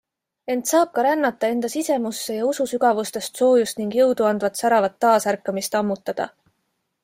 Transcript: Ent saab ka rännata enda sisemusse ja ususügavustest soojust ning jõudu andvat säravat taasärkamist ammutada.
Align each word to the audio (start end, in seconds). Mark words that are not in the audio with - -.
Ent 0.51 0.69
saab 0.69 0.87
ka 0.95 1.01
rännata 1.07 1.49
enda 1.55 1.69
sisemusse 1.73 2.39
ja 2.39 2.47
ususügavustest 2.53 3.43
soojust 3.43 3.83
ning 3.83 3.95
jõudu 4.01 4.29
andvat 4.33 4.63
säravat 4.65 4.99
taasärkamist 5.07 5.83
ammutada. 5.83 6.31